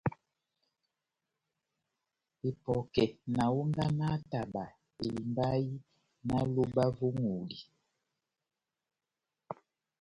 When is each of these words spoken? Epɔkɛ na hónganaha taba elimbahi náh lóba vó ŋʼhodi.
Epɔkɛ 2.49 3.03
na 3.35 3.43
hónganaha 3.53 4.17
taba 4.31 4.63
elimbahi 5.03 5.67
náh 6.27 6.43
lóba 6.53 6.83
vó 6.97 7.07
ŋʼhodi. 7.21 7.59